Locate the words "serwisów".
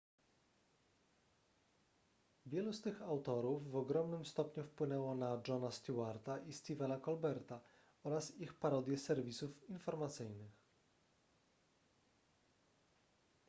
8.97-9.69